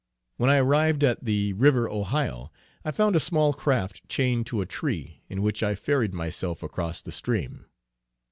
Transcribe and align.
When 0.37 0.49
I 0.49 0.57
arrived 0.57 1.03
at 1.03 1.25
the 1.25 1.53
river 1.53 1.87
Ohio, 1.87 2.51
I 2.83 2.89
found 2.89 3.15
a 3.15 3.19
small 3.19 3.53
craft 3.53 4.09
chained 4.09 4.47
to 4.47 4.59
a 4.61 4.65
tree, 4.65 5.21
in 5.29 5.43
which 5.43 5.61
I 5.61 5.75
ferried 5.75 6.15
myself 6.15 6.63
across 6.63 7.03
the 7.03 7.11
stream. 7.11 7.65